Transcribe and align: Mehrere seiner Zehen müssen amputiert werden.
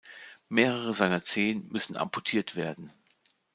Mehrere 0.49 0.95
seiner 0.95 1.21
Zehen 1.21 1.69
müssen 1.71 1.95
amputiert 1.95 2.55
werden. 2.55 2.91